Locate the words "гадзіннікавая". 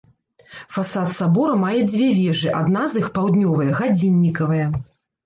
3.81-4.65